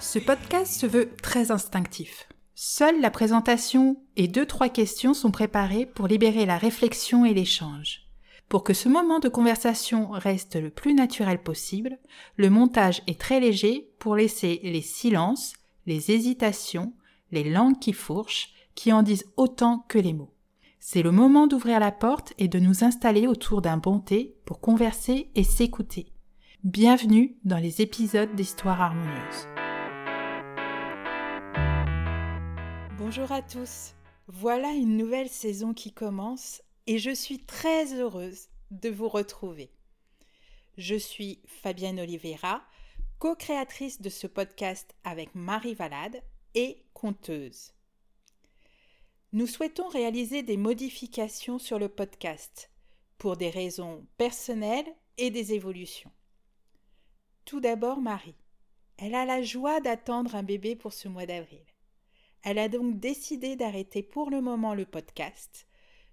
[0.00, 2.28] Ce podcast se veut très instinctif.
[2.54, 8.02] Seule la présentation et deux trois questions sont préparées pour libérer la réflexion et l'échange.
[8.48, 11.98] Pour que ce moment de conversation reste le plus naturel possible,
[12.36, 15.54] le montage est très léger pour laisser les silences,
[15.86, 16.92] les hésitations,
[17.32, 20.32] les langues qui fourchent, qui en disent autant que les mots.
[20.82, 24.60] C'est le moment d'ouvrir la porte et de nous installer autour d'un bon thé pour
[24.60, 26.06] converser et s'écouter.
[26.64, 29.46] Bienvenue dans les épisodes d'Histoire harmonieuse.
[32.96, 33.92] Bonjour à tous.
[34.26, 39.70] Voilà une nouvelle saison qui commence et je suis très heureuse de vous retrouver.
[40.78, 42.62] Je suis Fabienne Oliveira,
[43.18, 46.22] co-créatrice de ce podcast avec Marie Valade
[46.54, 47.74] et conteuse.
[49.32, 52.70] Nous souhaitons réaliser des modifications sur le podcast
[53.18, 56.10] pour des raisons personnelles et des évolutions.
[57.44, 58.34] Tout d'abord Marie.
[58.96, 61.64] Elle a la joie d'attendre un bébé pour ce mois d'avril.
[62.42, 65.66] Elle a donc décidé d'arrêter pour le moment le podcast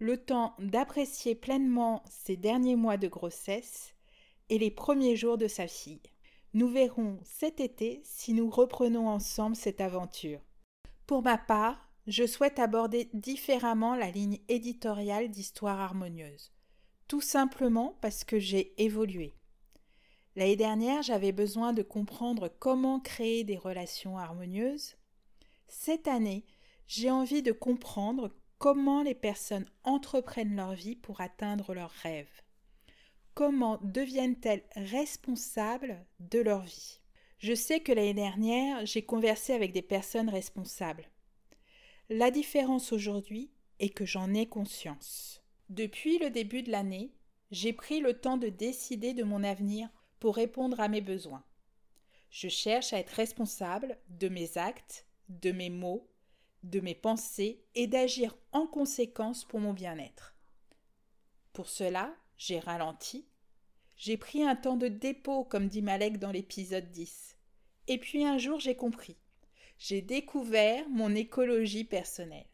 [0.00, 3.94] le temps d'apprécier pleinement ses derniers mois de grossesse
[4.48, 6.00] et les premiers jours de sa fille.
[6.54, 10.40] Nous verrons cet été si nous reprenons ensemble cette aventure.
[11.06, 16.50] Pour ma part, je souhaite aborder différemment la ligne éditoriale d'Histoire harmonieuse,
[17.06, 19.36] tout simplement parce que j'ai évolué.
[20.34, 24.96] L'année dernière, j'avais besoin de comprendre comment créer des relations harmonieuses.
[25.68, 26.44] Cette année,
[26.88, 32.42] j'ai envie de comprendre comment les personnes entreprennent leur vie pour atteindre leurs rêves.
[33.34, 36.98] Comment deviennent-elles responsables de leur vie?
[37.38, 41.08] Je sais que l'année dernière, j'ai conversé avec des personnes responsables.
[42.12, 45.44] La différence aujourd'hui est que j'en ai conscience.
[45.68, 47.14] Depuis le début de l'année,
[47.52, 51.44] j'ai pris le temps de décider de mon avenir pour répondre à mes besoins.
[52.28, 56.10] Je cherche à être responsable de mes actes, de mes mots,
[56.64, 60.34] de mes pensées et d'agir en conséquence pour mon bien-être.
[61.52, 63.24] Pour cela, j'ai ralenti.
[63.94, 67.36] J'ai pris un temps de dépôt, comme dit Malek dans l'épisode 10.
[67.86, 69.16] Et puis un jour, j'ai compris.
[69.80, 72.46] J'ai découvert mon écologie personnelle.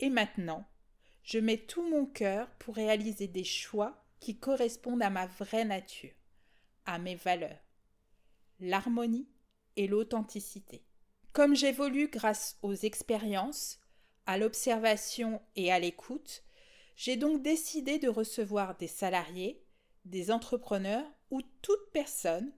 [0.00, 0.66] Et maintenant,
[1.22, 6.10] je mets tout mon cœur pour réaliser des choix qui correspondent à ma vraie nature,
[6.86, 7.64] à mes valeurs,
[8.58, 9.28] l'harmonie
[9.76, 10.82] et l'authenticité.
[11.32, 13.78] Comme j'évolue grâce aux expériences,
[14.26, 16.42] à l'observation et à l'écoute,
[16.96, 19.62] j'ai donc décidé de recevoir des salariés,
[20.04, 22.52] des entrepreneurs ou toute personne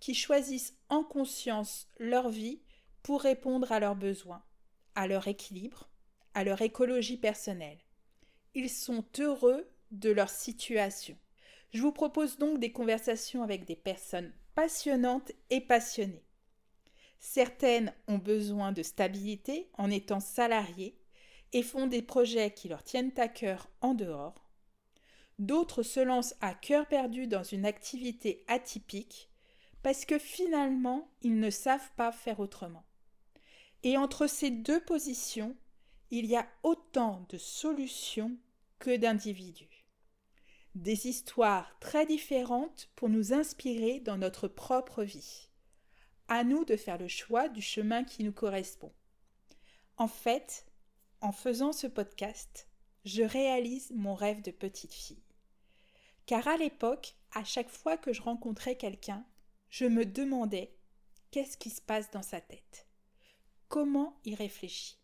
[0.00, 2.60] qui choisissent en conscience leur vie
[3.08, 4.42] pour répondre à leurs besoins,
[4.94, 5.88] à leur équilibre,
[6.34, 7.78] à leur écologie personnelle.
[8.54, 11.16] Ils sont heureux de leur situation.
[11.72, 16.26] Je vous propose donc des conversations avec des personnes passionnantes et passionnées.
[17.18, 21.00] Certaines ont besoin de stabilité en étant salariées
[21.54, 24.50] et font des projets qui leur tiennent à cœur en dehors.
[25.38, 29.30] D'autres se lancent à cœur perdu dans une activité atypique
[29.82, 32.84] parce que finalement ils ne savent pas faire autrement.
[33.82, 35.56] Et entre ces deux positions,
[36.10, 38.36] il y a autant de solutions
[38.78, 39.86] que d'individus.
[40.74, 45.48] Des histoires très différentes pour nous inspirer dans notre propre vie
[46.28, 48.92] à nous de faire le choix du chemin qui nous correspond.
[49.96, 50.66] En fait,
[51.20, 52.68] en faisant ce podcast,
[53.04, 55.22] je réalise mon rêve de petite fille.
[56.26, 59.24] Car à l'époque, à chaque fois que je rencontrais quelqu'un,
[59.70, 60.76] je me demandais
[61.30, 62.86] qu'est-ce qui se passe dans sa tête,
[63.68, 64.98] comment il réfléchit.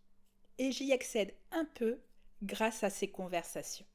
[0.58, 2.00] Et j'y accède un peu
[2.42, 3.86] grâce à ces conversations.